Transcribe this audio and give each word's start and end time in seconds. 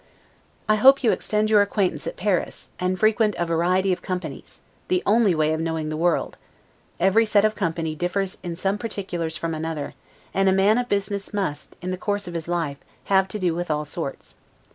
I 0.67 0.77
hope 0.77 1.03
you 1.03 1.11
extend 1.11 1.51
your 1.51 1.61
acquaintance 1.61 2.07
at 2.07 2.17
Paris, 2.17 2.71
and 2.79 2.99
frequent 2.99 3.37
variety 3.37 3.93
of 3.93 4.01
companies; 4.01 4.61
the 4.87 5.03
only 5.05 5.35
way 5.35 5.53
of 5.53 5.59
knowing 5.61 5.89
the 5.89 5.95
world; 5.95 6.37
every 6.99 7.23
set 7.23 7.45
of 7.45 7.53
company 7.53 7.93
differs 7.93 8.39
in 8.41 8.55
some 8.55 8.79
particulars 8.79 9.37
from 9.37 9.53
another; 9.53 9.93
and 10.33 10.49
a 10.49 10.53
man 10.53 10.79
of 10.79 10.89
business 10.89 11.35
must, 11.35 11.75
in 11.83 11.91
the 11.91 11.97
course 12.01 12.27
of 12.27 12.33
his 12.33 12.47
life, 12.47 12.79
have 13.13 13.27
to 13.27 13.37
do 13.37 13.53
with 13.53 13.69
all 13.69 13.85
sorts. 13.85 14.37